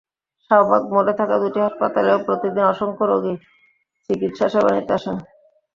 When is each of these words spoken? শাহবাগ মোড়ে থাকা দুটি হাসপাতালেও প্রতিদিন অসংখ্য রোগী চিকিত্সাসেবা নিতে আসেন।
শাহবাগ 0.51 0.83
মোড়ে 0.91 1.13
থাকা 1.19 1.35
দুটি 1.41 1.59
হাসপাতালেও 1.65 2.17
প্রতিদিন 2.27 2.63
অসংখ্য 2.63 3.03
রোগী 3.05 3.33
চিকিত্সাসেবা 4.09 4.71
নিতে 4.75 4.91
আসেন। 4.97 5.15